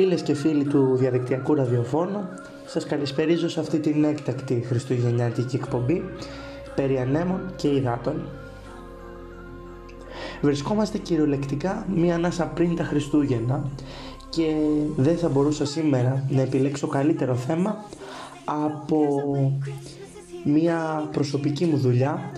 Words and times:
Φίλες 0.00 0.22
και 0.22 0.34
φίλοι 0.34 0.64
του 0.64 0.96
διαδικτυακού 0.96 1.54
ραδιοφώνου, 1.54 2.28
σας 2.66 2.84
καλησπερίζω 2.86 3.48
σε 3.48 3.60
αυτή 3.60 3.78
την 3.78 4.04
έκτακτη 4.04 4.64
χριστουγεννιάτικη 4.66 5.56
εκπομπή 5.56 6.02
περί 6.74 6.98
ανέμων 6.98 7.40
και 7.56 7.68
υδάτων. 7.68 8.28
Βρισκόμαστε 10.40 10.98
κυριολεκτικά 10.98 11.86
μία 11.94 12.14
ανάσα 12.14 12.46
πριν 12.46 12.76
τα 12.76 12.84
Χριστούγεννα 12.84 13.64
και 14.30 14.54
δεν 14.96 15.16
θα 15.16 15.28
μπορούσα 15.28 15.66
σήμερα 15.66 16.24
να 16.28 16.40
επιλέξω 16.40 16.86
καλύτερο 16.86 17.34
θέμα 17.34 17.84
από 18.44 19.06
μία 20.44 21.08
προσωπική 21.12 21.64
μου 21.64 21.76
δουλειά 21.76 22.32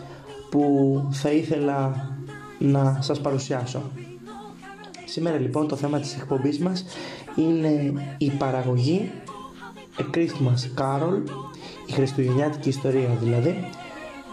που 0.51 0.63
θα 1.11 1.31
ήθελα 1.31 2.09
να 2.59 2.99
σας 3.01 3.21
παρουσιάσω. 3.21 3.83
Σήμερα 5.11 5.39
λοιπόν 5.39 5.69
το 5.69 5.77
θέμα 5.77 6.01
της 6.01 6.17
εκπομπής 6.17 6.59
μας 6.59 6.85
είναι 7.37 7.93
η 8.19 8.31
παραγωγή 8.31 9.11
A 9.99 10.17
Christmas 10.17 10.81
Carol, 10.81 11.23
η 11.87 11.93
χριστουγεννιάτικη 11.93 12.69
ιστορία 12.69 13.17
δηλαδή, 13.23 13.69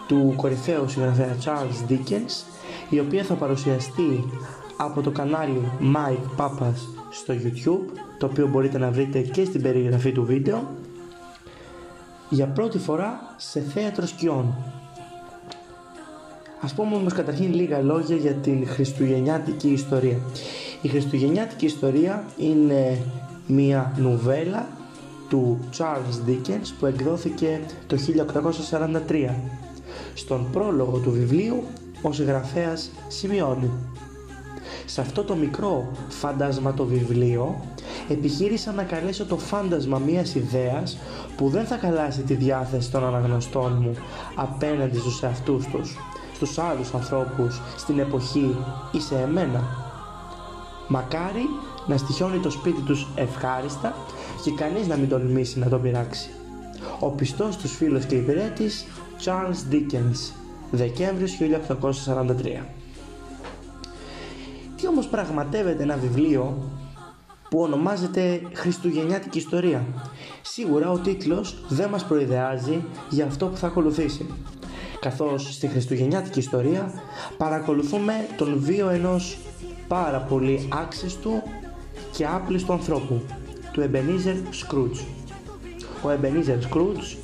του 0.08 0.32
κορυφαίου 0.36 0.88
συγγραφέα 0.88 1.36
Charles 1.44 1.90
Dickens, 1.90 2.44
η 2.90 2.98
οποία 2.98 3.22
θα 3.22 3.34
παρουσιαστεί 3.34 4.24
από 4.76 5.00
το 5.00 5.10
κανάλι 5.10 5.62
Mike 5.80 6.40
Papas 6.40 6.74
στο 7.10 7.34
YouTube, 7.34 7.98
το 8.18 8.26
οποίο 8.26 8.48
μπορείτε 8.48 8.78
να 8.78 8.90
βρείτε 8.90 9.20
και 9.20 9.44
στην 9.44 9.62
περιγραφή 9.62 10.12
του 10.12 10.24
βίντεο, 10.24 10.68
για 12.28 12.46
πρώτη 12.46 12.78
φορά 12.78 13.34
σε 13.36 13.60
θέατρο 13.60 14.06
σκιών. 14.06 14.54
Ας 16.60 16.74
πούμε 16.74 16.94
όμως 16.94 17.12
καταρχήν 17.12 17.54
λίγα 17.54 17.82
λόγια 17.82 18.16
για 18.16 18.32
την 18.32 18.66
χριστουγεννιάτικη 18.66 19.68
ιστορία. 19.68 20.18
Η 20.82 20.88
χριστουγεννιάτικη 20.88 21.64
ιστορία 21.64 22.24
είναι 22.36 22.98
μια 23.46 23.92
νουβέλα 23.96 24.66
του 25.28 25.58
Charles 25.78 26.28
Dickens 26.28 26.72
που 26.78 26.86
εκδόθηκε 26.86 27.60
το 27.86 27.96
1843. 29.08 29.34
Στον 30.14 30.46
πρόλογο 30.52 30.98
του 30.98 31.10
βιβλίου 31.10 31.62
ο 32.02 32.12
συγγραφέας 32.12 32.90
σημειώνει 33.08 33.70
σε 34.84 35.00
αυτό 35.00 35.24
το 35.24 35.34
μικρό 35.34 35.88
φαντασματοβιβλίο 36.08 37.60
επιχείρησα 38.08 38.72
να 38.72 38.82
καλέσω 38.82 39.24
το 39.26 39.38
φάντασμα 39.38 39.98
μιας 39.98 40.34
ιδέας 40.34 40.98
που 41.36 41.48
δεν 41.48 41.66
θα 41.66 41.76
καλάσει 41.76 42.22
τη 42.22 42.34
διάθεση 42.34 42.90
των 42.90 43.04
αναγνωστών 43.04 43.78
μου 43.80 43.92
απέναντι 44.34 44.98
στους 44.98 45.22
εαυτούς 45.22 45.66
τους, 45.66 45.96
στους 46.34 46.58
άλλους 46.58 46.94
ανθρώπους, 46.94 47.60
στην 47.76 47.98
εποχή 47.98 48.56
ή 48.92 49.00
σε 49.00 49.14
εμένα. 49.14 49.87
Μακάρι 50.88 51.48
να 51.86 51.96
στοιχιώνει 51.96 52.38
το 52.38 52.50
σπίτι 52.50 52.80
τους 52.80 53.06
ευχάριστα 53.14 53.94
και 54.44 54.50
κανείς 54.50 54.86
να 54.86 54.96
μην 54.96 55.08
τολμήσει 55.08 55.58
να 55.58 55.68
το 55.68 55.78
πειράξει. 55.78 56.30
Ο 57.00 57.10
πιστός 57.10 57.56
τους 57.56 57.76
φίλος 57.76 58.04
και 58.04 58.14
υπηρέτης 58.14 58.86
Charles 59.24 59.72
Dickens, 59.74 60.32
Δεκέμβριος 60.70 61.32
1843. 61.32 62.64
Τι 64.76 64.86
όμως 64.86 65.06
πραγματεύεται 65.06 65.82
ένα 65.82 65.96
βιβλίο 65.96 66.56
που 67.50 67.60
ονομάζεται 67.60 68.42
Χριστουγεννιάτικη 68.52 69.38
Ιστορία. 69.38 69.84
Σίγουρα 70.42 70.90
ο 70.90 70.98
τίτλος 70.98 71.64
δεν 71.68 71.88
μας 71.88 72.04
προειδεάζει 72.04 72.82
για 73.10 73.26
αυτό 73.26 73.46
που 73.46 73.56
θα 73.56 73.66
ακολουθήσει. 73.66 74.26
Καθώς 75.00 75.54
στη 75.54 75.66
Χριστουγεννιάτικη 75.66 76.38
Ιστορία 76.38 76.92
παρακολουθούμε 77.36 78.12
τον 78.36 78.58
βίο 78.58 78.88
ενός 78.88 79.38
πάρα 79.88 80.18
πολύ 80.18 80.68
άξιστου 80.72 81.42
και 82.12 82.26
άπλιστου 82.26 82.72
ανθρώπου, 82.72 83.22
του 83.72 83.90
Ebenezer 83.90 84.36
Scrooge. 84.36 85.04
Ο 86.02 86.08
Ebenezer 86.08 86.58
Scrooge, 86.68 87.16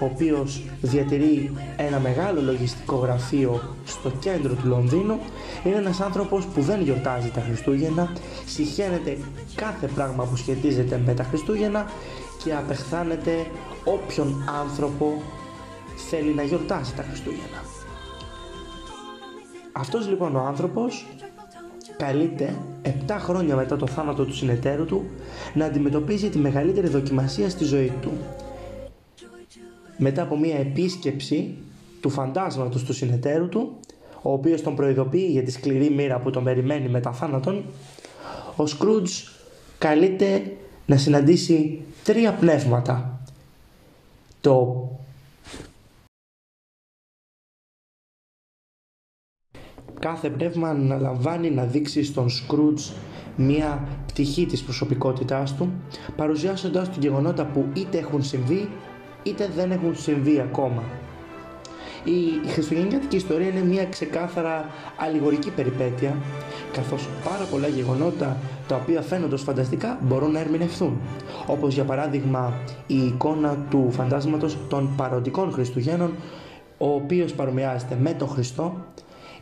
ο 0.00 0.04
οποίος 0.04 0.62
διατηρεί 0.80 1.52
ένα 1.76 1.98
μεγάλο 1.98 2.42
λογιστικό 2.42 2.96
γραφείο 2.96 3.60
στο 3.84 4.10
κέντρο 4.10 4.54
του 4.54 4.68
Λονδίνου, 4.68 5.18
είναι 5.64 5.76
ένας 5.76 6.00
άνθρωπος 6.00 6.46
που 6.46 6.60
δεν 6.60 6.82
γιορτάζει 6.82 7.30
τα 7.30 7.40
Χριστούγεννα, 7.40 8.12
συχαίνεται 8.46 9.18
κάθε 9.54 9.86
πράγμα 9.86 10.24
που 10.24 10.36
σχετίζεται 10.36 11.02
με 11.06 11.14
τα 11.14 11.22
Χριστούγεννα 11.22 11.90
και 12.44 12.54
απεχθάνεται 12.54 13.46
όποιον 13.84 14.44
άνθρωπο 14.60 15.22
θέλει 16.08 16.34
να 16.34 16.42
γιορτάσει 16.42 16.94
τα 16.94 17.02
Χριστούγεννα. 17.02 17.64
Αυτός 19.72 20.08
λοιπόν 20.08 20.36
ο 20.36 20.40
άνθρωπος 20.40 21.06
καλείται 22.00 22.54
7 23.06 23.16
χρόνια 23.18 23.56
μετά 23.56 23.76
το 23.76 23.86
θάνατο 23.86 24.24
του 24.24 24.34
συνεταίρου 24.34 24.84
του 24.84 25.04
να 25.54 25.64
αντιμετωπίσει 25.64 26.28
τη 26.28 26.38
μεγαλύτερη 26.38 26.88
δοκιμασία 26.88 27.50
στη 27.50 27.64
ζωή 27.64 27.92
του. 28.00 28.10
Μετά 29.96 30.22
από 30.22 30.38
μια 30.38 30.58
επίσκεψη 30.58 31.54
του 32.00 32.10
φαντάσματος 32.10 32.84
του 32.84 32.92
συνεταίρου 32.92 33.48
του, 33.48 33.78
ο 34.22 34.32
οποίος 34.32 34.62
τον 34.62 34.74
προειδοποιεί 34.74 35.28
για 35.30 35.42
τη 35.42 35.50
σκληρή 35.50 35.90
μοίρα 35.90 36.18
που 36.18 36.30
τον 36.30 36.44
περιμένει 36.44 36.88
μετά 36.88 37.12
θάνατον, 37.12 37.64
ο 38.56 38.66
Σκρούτζ 38.66 39.12
καλείται 39.78 40.56
να 40.86 40.96
συναντήσει 40.96 41.80
τρία 42.04 42.32
πνεύματα. 42.32 43.20
Το 44.40 44.88
κάθε 49.98 50.28
πνεύμα 50.28 50.68
αναλαμβάνει 50.68 51.50
να 51.50 51.64
δείξει 51.64 52.04
στον 52.04 52.28
Σκρούτζ 52.28 52.88
μία 53.36 53.88
πτυχή 54.06 54.46
της 54.46 54.62
προσωπικότητάς 54.62 55.54
του, 55.54 55.72
παρουσιάζοντας 56.16 56.88
του 56.88 56.98
γεγονότα 57.00 57.44
που 57.44 57.64
είτε 57.72 57.98
έχουν 57.98 58.22
συμβεί, 58.22 58.68
είτε 59.22 59.50
δεν 59.56 59.70
έχουν 59.70 59.96
συμβεί 59.96 60.40
ακόμα. 60.40 60.82
Η 62.04 62.48
χριστουγεννιάτικη 62.48 63.16
ιστορία 63.16 63.48
είναι 63.48 63.64
μια 63.64 63.84
ξεκάθαρα 63.84 64.66
αλληγορική 64.96 65.50
περιπέτεια, 65.50 66.16
καθώς 66.72 67.08
πάρα 67.24 67.44
πολλά 67.50 67.68
γεγονότα 67.68 68.36
τα 68.68 68.76
οποία 68.76 69.02
φαίνονται 69.02 69.34
ως 69.34 69.42
φανταστικά 69.42 69.98
μπορούν 70.02 70.30
να 70.30 70.40
ερμηνευθούν. 70.40 71.00
Όπως 71.46 71.74
για 71.74 71.84
παράδειγμα 71.84 72.52
η 72.86 72.96
εικόνα 73.04 73.56
του 73.70 73.88
φαντάσματος 73.90 74.56
των 74.68 74.90
παροντικών 74.96 75.52
Χριστουγέννων, 75.52 76.12
ο 76.78 76.94
οποίος 76.94 77.32
παρομοιάζεται 77.32 77.96
με 78.00 78.12
τον 78.12 78.28
Χριστό, 78.28 78.74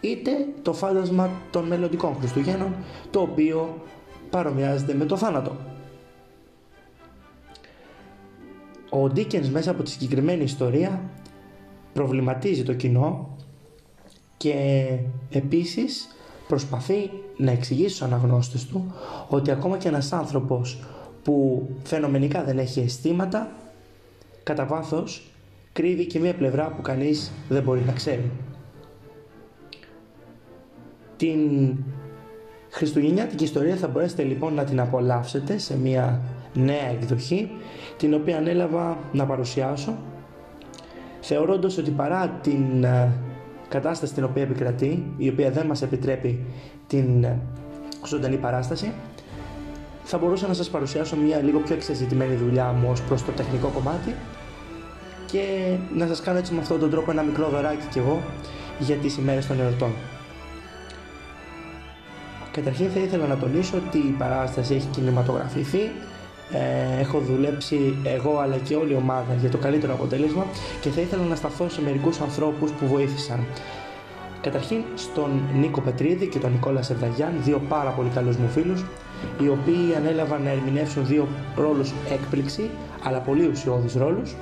είτε 0.00 0.30
το 0.62 0.72
φάντασμα 0.72 1.30
των 1.50 1.66
μελλοντικών 1.66 2.16
Χριστουγέννων, 2.18 2.74
το 3.10 3.20
οποίο 3.20 3.82
παρομοιάζεται 4.30 4.94
με 4.94 5.04
το 5.04 5.16
θάνατο. 5.16 5.56
Ο 8.90 9.08
Ντίκενς 9.08 9.48
μέσα 9.48 9.70
από 9.70 9.82
τη 9.82 9.90
συγκεκριμένη 9.90 10.42
ιστορία 10.42 11.00
προβληματίζει 11.92 12.62
το 12.62 12.74
κοινό 12.74 13.36
και 14.36 14.54
επίσης 15.30 16.08
προσπαθεί 16.48 17.10
να 17.36 17.50
εξηγήσει 17.50 17.88
στους 17.94 18.02
αναγνώστες 18.02 18.66
του 18.66 18.94
ότι 19.28 19.50
ακόμα 19.50 19.76
και 19.76 19.88
ένας 19.88 20.12
άνθρωπος 20.12 20.78
που 21.22 21.66
φαινομενικά 21.82 22.44
δεν 22.44 22.58
έχει 22.58 22.80
αισθήματα 22.80 23.50
κατά 24.42 24.66
βάθος 24.66 25.30
κρύβει 25.72 26.06
και 26.06 26.18
μία 26.18 26.34
πλευρά 26.34 26.70
που 26.70 26.82
κανείς 26.82 27.32
δεν 27.48 27.62
μπορεί 27.62 27.82
να 27.86 27.92
ξέρει. 27.92 28.30
Την 31.18 31.76
χριστουγεννιάτικη 32.70 33.44
ιστορία 33.44 33.76
θα 33.76 33.88
μπορέσετε 33.88 34.22
λοιπόν 34.22 34.54
να 34.54 34.64
την 34.64 34.80
απολαύσετε 34.80 35.58
σε 35.58 35.78
μια 35.78 36.20
νέα 36.54 36.88
εκδοχή 36.90 37.50
την 37.96 38.14
οποία 38.14 38.36
ανέλαβα 38.36 38.98
να 39.12 39.26
παρουσιάσω 39.26 39.96
θεωρώντας 41.20 41.78
ότι 41.78 41.90
παρά 41.90 42.28
την 42.42 42.84
ε, 42.84 43.12
κατάσταση 43.68 44.14
την 44.14 44.24
οποία 44.24 44.42
επικρατεί 44.42 45.12
η 45.16 45.28
οποία 45.28 45.50
δεν 45.50 45.66
μας 45.66 45.82
επιτρέπει 45.82 46.44
την 46.86 47.24
ε, 47.24 47.38
ζωντανή 48.06 48.36
παράσταση 48.36 48.92
θα 50.02 50.18
μπορούσα 50.18 50.46
να 50.46 50.54
σας 50.54 50.68
παρουσιάσω 50.68 51.16
μια 51.16 51.42
λίγο 51.42 51.58
πιο 51.58 51.74
εξεζητημένη 51.74 52.34
δουλειά 52.34 52.72
μου 52.72 52.88
ως 52.90 53.02
προς 53.02 53.24
το 53.24 53.32
τεχνικό 53.32 53.68
κομμάτι 53.68 54.14
και 55.26 55.74
να 55.94 56.06
σας 56.06 56.20
κάνω 56.20 56.38
έτσι 56.38 56.54
με 56.54 56.60
αυτόν 56.60 56.80
τον 56.80 56.90
τρόπο 56.90 57.10
ένα 57.10 57.22
μικρό 57.22 57.48
δωράκι 57.48 57.86
κι 57.90 57.98
εγώ 57.98 58.22
για 58.78 58.96
τις 58.96 59.16
ημέρες 59.16 59.46
των 59.46 59.60
εορτών. 59.60 59.90
Καταρχήν 62.50 62.90
θα 62.90 63.00
ήθελα 63.00 63.26
να 63.26 63.36
τονίσω 63.36 63.76
ότι 63.86 63.98
η 63.98 64.14
παράσταση 64.18 64.74
έχει 64.74 64.86
κινηματογραφηθεί 64.86 65.90
ε, 66.52 67.00
έχω 67.00 67.18
δουλέψει 67.18 67.96
εγώ 68.04 68.38
αλλά 68.38 68.56
και 68.56 68.74
όλη 68.74 68.92
η 68.92 68.96
ομάδα 68.96 69.34
για 69.40 69.50
το 69.50 69.58
καλύτερο 69.58 69.92
αποτέλεσμα 69.92 70.46
και 70.80 70.88
θα 70.88 71.00
ήθελα 71.00 71.22
να 71.22 71.34
σταθώ 71.34 71.68
σε 71.68 71.82
μερικούς 71.82 72.20
ανθρώπους 72.20 72.70
που 72.70 72.86
βοήθησαν. 72.86 73.44
Καταρχήν 74.40 74.82
στον 74.94 75.42
Νίκο 75.54 75.80
Πετρίδη 75.80 76.26
και 76.26 76.38
τον 76.38 76.52
Νικόλα 76.52 76.82
Σερδαγιάν, 76.82 77.32
δύο 77.42 77.62
πάρα 77.68 77.90
πολύ 77.90 78.08
καλούς 78.08 78.36
μου 78.36 78.48
φίλους, 78.48 78.84
οι 79.42 79.48
οποίοι 79.48 79.94
ανέλαβαν 79.96 80.42
να 80.42 80.50
ερμηνεύσουν 80.50 81.06
δύο 81.06 81.28
ρόλους 81.56 81.92
έκπληξη, 82.10 82.70
αλλά 83.02 83.18
πολύ 83.18 83.46
ουσιώδεις 83.46 83.94
ρόλους 83.94 84.34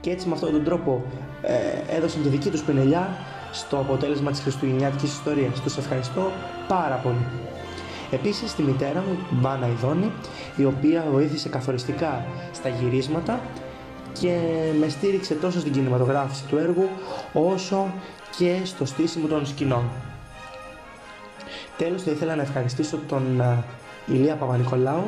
και 0.00 0.10
έτσι 0.10 0.28
με 0.28 0.34
αυτόν 0.34 0.52
τον 0.52 0.64
τρόπο 0.64 1.04
ε, 1.42 1.96
έδωσαν 1.96 2.22
τη 2.22 2.28
δική 2.28 2.50
τους 2.50 2.62
πινελιά 2.62 3.16
στο 3.52 3.76
αποτέλεσμα 3.76 4.30
της 4.30 4.40
χριστουγεννιάτικης 4.40 5.12
ιστορίας. 5.12 5.60
Τους 5.60 5.76
ευχαριστώ 5.76 6.30
πάρα 6.68 6.94
πολύ. 6.94 7.26
Επίσης 8.10 8.54
τη 8.54 8.62
μητέρα 8.62 9.00
μου, 9.00 9.18
Μπάνα 9.30 9.66
Ιδόνη, 9.68 10.12
η 10.56 10.64
οποία 10.64 11.04
βοήθησε 11.12 11.48
καθοριστικά 11.48 12.24
στα 12.52 12.68
γυρίσματα 12.68 13.40
και 14.20 14.38
με 14.80 14.88
στήριξε 14.88 15.34
τόσο 15.34 15.60
στην 15.60 15.72
κινηματογράφηση 15.72 16.44
του 16.44 16.56
έργου 16.56 16.88
όσο 17.32 17.86
και 18.38 18.56
στο 18.64 18.84
στήσιμο 18.84 19.26
των 19.26 19.46
σκηνών. 19.46 19.84
Τέλος 21.78 22.02
θα 22.02 22.10
ήθελα 22.10 22.34
να 22.34 22.42
ευχαριστήσω 22.42 22.98
τον 23.08 23.42
Ηλία 24.06 24.34
Παπα-Νικολάου, 24.34 25.04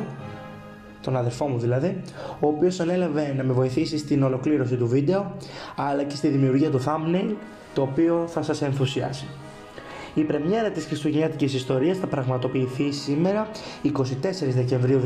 τον 1.01 1.15
αδερφό 1.17 1.47
μου 1.47 1.59
δηλαδή, 1.59 2.01
ο 2.39 2.47
οποίος 2.47 2.79
ανέλαβε 2.79 3.33
να 3.37 3.43
με 3.43 3.53
βοηθήσει 3.53 3.97
στην 3.97 4.23
ολοκλήρωση 4.23 4.75
του 4.75 4.87
βίντεο 4.87 5.35
αλλά 5.75 6.03
και 6.03 6.15
στη 6.15 6.27
δημιουργία 6.27 6.69
του 6.69 6.81
thumbnail 6.85 7.35
το 7.79 7.85
οποίο 7.91 8.25
θα 8.27 8.41
σας 8.41 8.61
ενθουσιάσει. 8.61 9.25
Η 10.13 10.21
πρεμιέρα 10.21 10.69
της 10.69 10.85
Χριστουγεννιάτικης 10.85 11.53
Ιστορίας 11.53 11.97
θα 11.97 12.07
πραγματοποιηθεί 12.07 12.91
σήμερα 12.91 13.47
24 13.83 13.89
Δεκεμβρίου 14.47 15.01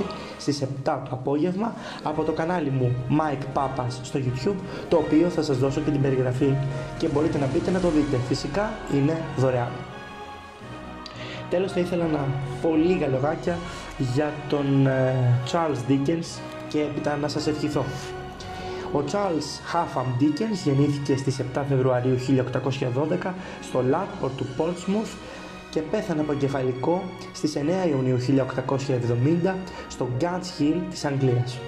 2020 0.00 0.02
στις 0.38 0.62
7 0.62 0.66
το 0.84 1.00
απόγευμα 1.10 1.74
από 2.02 2.22
το 2.22 2.32
κανάλι 2.32 2.70
μου 2.70 2.94
Mike 3.10 3.58
Papas 3.58 3.88
στο 4.02 4.20
YouTube 4.24 4.56
το 4.88 4.96
οποίο 4.96 5.28
θα 5.28 5.42
σας 5.42 5.58
δώσω 5.58 5.80
και 5.80 5.90
την 5.90 6.00
περιγραφή 6.00 6.54
και 6.98 7.08
μπορείτε 7.08 7.38
να 7.38 7.46
μπείτε 7.46 7.70
να 7.70 7.80
το 7.80 7.88
δείτε. 7.88 8.16
Φυσικά 8.28 8.70
είναι 8.94 9.20
δωρεάν. 9.36 9.70
Τέλος 11.50 11.72
θα 11.72 11.80
ήθελα 11.80 12.06
να 12.06 12.28
πω 12.62 12.74
λίγα 12.74 13.06
λογάκια 13.08 13.58
για 14.14 14.32
τον 14.48 14.86
ε, 14.86 15.14
Charles 15.52 15.90
Dickens 15.90 16.40
και 16.68 16.80
έπειτα 16.80 17.16
να 17.16 17.28
σας 17.28 17.46
ευχηθώ. 17.46 17.84
Ο 18.94 19.04
Charles 19.12 19.74
Hapham 19.74 20.22
Dickens 20.22 20.58
γεννήθηκε 20.64 21.16
στις 21.16 21.40
7 21.54 21.62
Φεβρουαρίου 21.68 22.16
1812 23.22 23.32
στο 23.62 23.82
Λάτπορ 23.82 24.30
του 24.30 24.46
Portsmouth 24.58 25.16
και 25.70 25.80
πέθανε 25.80 26.20
από 26.20 26.32
εγκεφαλικό 26.32 27.02
στις 27.32 27.56
9 27.56 27.88
Ιουνίου 27.88 28.18
1870 29.44 29.54
στο 29.88 30.08
Gants 30.20 30.60
Hill 30.60 30.80
της 30.90 31.04
Αγγλίας. 31.04 31.58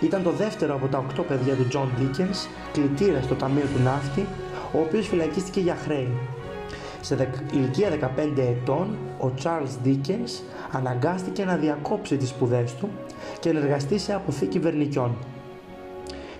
Ήταν 0.00 0.22
το 0.22 0.30
δεύτερο 0.30 0.74
από 0.74 0.86
τα 0.86 1.04
8 1.18 1.22
παιδιά 1.28 1.54
του 1.54 1.68
John 1.72 2.00
Dickens, 2.00 2.48
κλητήρας 2.72 3.24
στο 3.24 3.34
Ταμείο 3.34 3.64
του 3.74 3.82
Ναύτη, 3.82 4.26
ο 4.72 4.78
οποίος 4.78 5.08
φυλακίστηκε 5.08 5.60
για 5.60 5.76
χρέη. 5.84 6.12
Σε 7.00 7.28
ηλικία 7.52 7.90
15 7.90 8.42
ετών, 8.42 8.96
ο 9.20 9.30
Charles 9.42 9.86
Dickens 9.86 10.42
αναγκάστηκε 10.72 11.44
να 11.44 11.56
διακόψει 11.56 12.16
τις 12.16 12.28
σπουδές 12.28 12.74
του 12.74 12.88
και 13.40 13.52
να 13.52 13.58
εργαστεί 13.58 13.98
σε 13.98 14.14
αποθήκη 14.14 14.58
βερνικιών. 14.58 15.16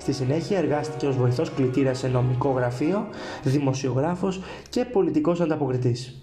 Στη 0.06 0.14
συνέχεια 0.14 0.58
εργάστηκε 0.58 1.06
ως 1.06 1.16
βοηθός 1.16 1.50
κλητήρας 1.50 1.98
σε 1.98 2.08
νομικό 2.08 2.50
γραφείο, 2.50 3.06
δημοσιογράφος 3.42 4.40
και 4.68 4.84
πολιτικός 4.84 5.40
ανταποκριτής. 5.40 6.22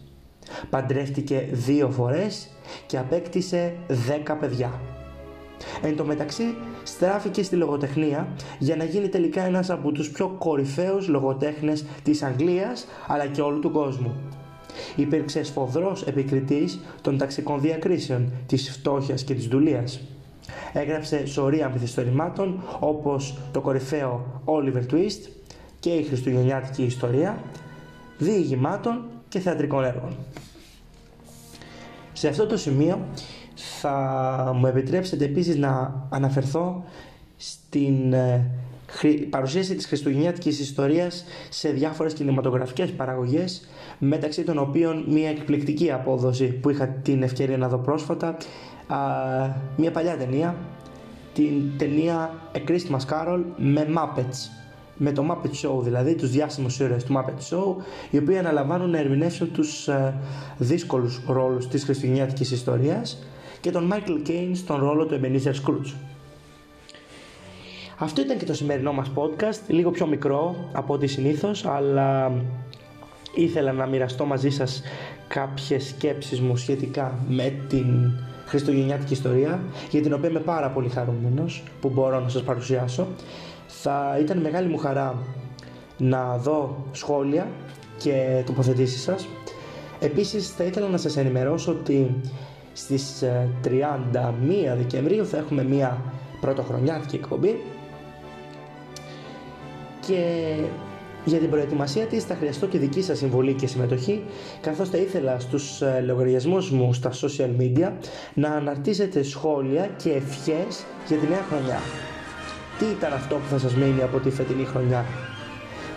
Παντρεύτηκε 0.70 1.48
δύο 1.52 1.90
φορές 1.90 2.50
και 2.86 2.98
απέκτησε 2.98 3.74
δέκα 3.88 4.36
παιδιά. 4.36 4.80
Εν 5.82 5.96
τω 5.96 6.06
μεταξύ 6.06 6.44
στράφηκε 6.84 7.44
στη 7.44 7.56
λογοτεχνία 7.56 8.28
για 8.60 8.76
να 8.76 8.84
γίνει 8.84 9.10
τελικά 9.10 9.46
ένας 9.46 9.70
από 9.70 9.92
τους 9.92 10.12
πιο 10.12 10.36
κορυφαίους 10.38 11.08
λογοτέχνες 11.08 11.86
της 12.04 12.24
Αγγλίας 12.24 12.86
αλλά 13.08 13.26
και 13.26 13.42
όλου 13.42 13.60
του 13.60 13.72
κόσμου. 13.72 14.16
Υπήρξε 14.96 15.44
σφοδρός 15.44 16.04
επικριτής 16.04 16.80
των 17.02 17.18
ταξικών 17.18 17.62
διακρίσεων, 17.62 18.32
της 18.46 18.72
φτώχειας 18.72 19.24
και 19.24 19.34
της 19.34 19.48
δουλείας. 19.48 20.02
Έγραψε 20.74 21.26
σωρία 21.26 21.70
μυθιστορημάτων 21.70 22.64
όπως 22.80 23.38
το 23.52 23.62
κορυφαίο 23.62 24.42
Oliver 24.46 24.94
Twist 24.94 25.30
και 25.80 25.90
η 25.90 26.04
Χριστουγεννιάτικη 26.04 26.84
ιστορία, 26.84 27.38
διηγημάτων 28.18 29.06
και 29.30 29.40
θεατρικών 29.40 29.84
έργων. 29.84 30.16
Σε 32.14 32.28
αυτό 32.28 32.46
το 32.46 32.58
σημείο 32.58 33.00
θα 33.56 34.54
μου 34.56 34.68
επιτρέψετε 34.68 35.26
επίσης 35.26 35.56
να 35.56 36.04
αναφερθώ 36.10 36.84
στην 37.38 38.14
ε, 38.14 38.46
παρουσίαση 39.30 39.76
της 39.76 39.86
χριστουγεννιάτικης 39.86 40.60
ιστορίας 40.60 41.26
σε 41.50 41.70
διάφορες 41.70 42.14
κινηματογραφικές 42.14 42.92
παραγωγές 42.92 43.68
μεταξύ 43.98 44.44
των 44.44 44.58
οποίων 44.58 45.06
μια 45.08 45.30
εκπληκτική 45.30 45.92
απόδοση 45.92 46.46
που 46.46 46.70
είχα 46.70 46.88
την 46.88 47.24
ευκαιρία 47.24 47.58
να 47.58 47.68
δω 47.68 47.78
πρόσφατα 47.78 48.38
μια 49.76 49.92
παλιά 49.92 50.18
ταινία 50.18 50.56
την 51.34 51.78
ταινία 51.78 52.34
A 52.54 52.70
Christmas 52.70 53.06
Carol 53.10 53.42
με 53.58 53.88
Muppets 53.96 54.64
με 54.98 55.12
το 55.12 55.26
Muppet 55.30 55.50
Show 55.50 55.84
δηλαδή 55.84 56.16
τους 56.16 56.30
διάσημους 56.30 56.80
ήρωες 56.80 57.04
του 57.04 57.14
Muppet 57.14 57.54
Show 57.54 57.84
οι 58.10 58.18
οποίοι 58.18 58.38
αναλαμβάνουν 58.38 58.90
να 58.90 58.98
ερμηνεύσουν 58.98 59.52
τους 59.52 59.88
ε, 59.88 60.16
δύσκολους 60.58 61.22
ρόλους 61.28 61.68
της 61.68 61.84
χριστουγεννιάτικης 61.84 62.52
ιστορίας 62.52 63.24
και 63.62 63.72
τον 63.72 63.94
Michael 63.94 64.28
Caine 64.28 64.52
στον 64.54 64.80
ρόλο 64.80 65.06
του 65.06 65.20
Ebenezer 65.22 65.54
Scrooge. 65.54 65.94
Αυτό 68.04 68.22
ήταν 68.22 68.38
και 68.38 68.46
το 68.46 68.54
σημερινό 68.54 68.94
μας 68.94 69.12
podcast, 69.16 69.60
λίγο 69.68 69.92
πιο 69.92 70.08
μικρό 70.08 70.56
από 70.72 70.94
ό,τι 70.94 71.08
συνήθως, 71.08 71.66
αλλά 71.66 72.32
ήθελα 73.36 73.72
να 73.72 73.86
μοιραστώ 73.86 74.26
μαζί 74.26 74.50
σας 74.50 74.82
κάποιες 75.28 75.88
σκέψεις 75.88 76.42
μου 76.42 76.56
σχετικά 76.56 77.20
με 77.28 77.54
την 77.68 78.12
χριστουγεννιάτικη 78.46 79.14
ιστορία, 79.14 79.60
για 79.90 80.02
την 80.02 80.14
οποία 80.14 80.30
είμαι 80.30 80.40
πάρα 80.40 80.70
πολύ 80.70 80.90
χαρούμενος 80.90 81.64
που 81.82 81.90
μπορώ 81.90 82.20
να 82.20 82.30
σας 82.30 82.44
παρουσιάσω. 82.44 83.08
Θα 83.68 84.18
ήταν 84.22 84.38
μεγάλη 84.38 84.68
μου 84.68 84.78
χαρά 84.78 85.18
να 85.98 86.38
δω 86.38 86.86
σχόλια 86.92 87.48
και 87.98 88.44
τοποθετήσεις 88.46 89.02
σας. 89.02 89.28
Επίσης 90.00 90.50
θα 90.50 90.64
ήθελα 90.64 90.88
να 90.88 90.98
σας 90.98 91.18
ενημερώσω 91.18 91.72
ότι 91.72 92.16
στις 92.74 93.24
31 93.64 93.68
ε, 94.66 94.76
Δεκεμβρίου 94.76 95.26
θα 95.26 95.38
έχουμε 95.38 95.64
μια 95.64 96.02
πρωτοχρονιάτικη 96.42 97.16
εκπομπή 97.16 97.60
και 100.08 100.54
για 101.26 101.38
την 101.38 101.50
προετοιμασία 101.50 102.06
της 102.06 102.24
θα 102.24 102.36
χρειαστώ 102.36 102.68
και 102.68 102.78
δική 102.78 103.02
σας 103.02 103.18
συμβολή 103.18 103.54
και 103.54 103.68
συμμετοχή 103.68 104.24
καθώς 104.62 104.90
θα 104.90 104.98
ήθελα 104.98 105.40
στους 105.40 105.82
ε, 105.82 106.04
λογαριασμούς 106.06 106.70
μου 106.70 106.94
στα 106.94 107.12
social 107.12 107.62
media 107.62 107.92
να 108.34 108.50
αναρτήσετε 108.50 109.24
σχόλια 109.24 109.90
και 110.04 110.10
ευχές 110.10 110.86
για 111.08 111.18
τη 111.18 111.28
νέα 111.28 111.42
χρονιά. 111.50 111.80
Τι 112.80 112.86
ήταν 112.86 113.14
αυτό 113.14 113.36
που 113.36 113.48
θα 113.50 113.58
σας 113.58 113.76
μείνει 113.76 114.02
από 114.02 114.20
τη 114.20 114.30
φετινή 114.30 114.66
χρονιά; 114.66 115.06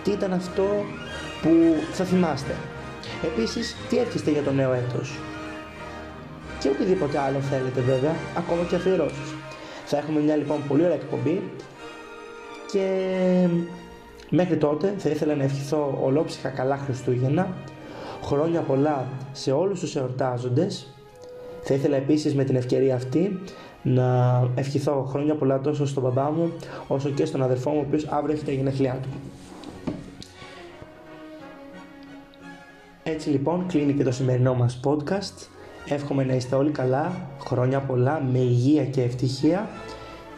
Τι 0.04 0.10
ήταν 0.10 0.32
αυτό 0.32 0.66
που 1.42 1.50
θα 1.92 2.04
θυμάστε; 2.04 2.54
Επίσης, 3.24 3.76
τι 3.88 3.98
εύχεστε 3.98 4.30
για 4.30 4.42
το 4.42 4.52
νέο 4.52 4.72
έτος; 4.72 5.18
Και 6.60 6.68
οτιδήποτε 6.68 7.18
άλλο 7.18 7.38
θέλετε 7.40 7.80
βέβαια, 7.80 8.14
ακόμα 8.36 8.62
και 8.68 8.74
αφιερώσεις. 8.76 9.34
Θα 9.84 9.96
έχουμε 9.96 10.20
μια 10.20 10.36
λοιπόν 10.36 10.56
πολύ 10.68 10.84
ωραία 10.84 10.94
εκπομπή 10.94 11.42
και 12.72 12.86
Μέχρι 14.30 14.56
τότε 14.56 14.94
θα 14.98 15.08
ήθελα 15.08 15.34
να 15.34 15.44
ευχηθώ 15.44 15.98
ολόψυχα 16.02 16.48
καλά 16.48 16.76
Χριστούγεννα, 16.76 17.54
χρόνια 18.22 18.60
πολλά 18.60 19.06
σε 19.32 19.52
όλους 19.52 19.80
τους 19.80 19.96
εορτάζοντες. 19.96 20.86
Θα 21.62 21.74
ήθελα 21.74 21.96
επίσης 21.96 22.34
με 22.34 22.44
την 22.44 22.56
ευκαιρία 22.56 22.94
αυτή 22.94 23.40
να 23.82 24.40
ευχηθώ 24.54 25.06
χρόνια 25.08 25.34
πολλά 25.34 25.60
τόσο 25.60 25.86
στον 25.86 26.02
μπαμπά 26.02 26.30
μου 26.30 26.52
όσο 26.86 27.10
και 27.10 27.24
στον 27.24 27.42
αδερφό 27.42 27.70
μου 27.70 27.78
ο 27.78 27.84
οποίος 27.86 28.06
αύριο 28.06 28.34
έχει 28.34 28.44
τα 28.44 28.52
γενέθλιά 28.52 28.98
του. 29.02 29.08
Έτσι 33.02 33.28
λοιπόν 33.28 33.66
κλείνει 33.66 33.92
και 33.92 34.04
το 34.04 34.12
σημερινό 34.12 34.54
μας 34.54 34.80
podcast. 34.84 35.48
Εύχομαι 35.88 36.24
να 36.24 36.34
είστε 36.34 36.56
όλοι 36.56 36.70
καλά, 36.70 37.12
χρόνια 37.46 37.80
πολλά, 37.80 38.22
με 38.32 38.38
υγεία 38.38 38.84
και 38.84 39.02
ευτυχία 39.02 39.68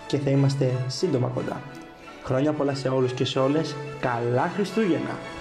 και 0.06 0.18
θα 0.18 0.30
είμαστε 0.30 0.70
σύντομα 0.86 1.28
κοντά. 1.34 1.77
Χρόνια 2.28 2.52
πολλά 2.52 2.74
σε 2.74 2.88
όλους 2.88 3.12
και 3.12 3.24
σε 3.24 3.38
όλες. 3.38 3.76
Καλά 4.00 4.52
Χριστούγεννα! 4.54 5.37